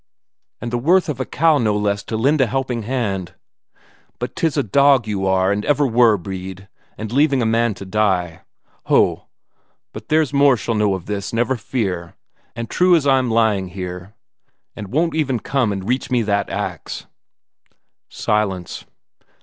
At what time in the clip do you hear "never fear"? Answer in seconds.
11.31-12.15